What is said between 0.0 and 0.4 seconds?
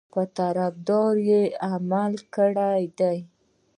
په